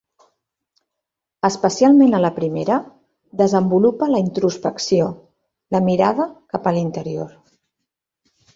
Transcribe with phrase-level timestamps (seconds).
[1.49, 2.77] Especialment a la primera,
[3.43, 5.11] desenvolupa la introspecció,
[5.77, 7.33] la mirada cap a l'interior.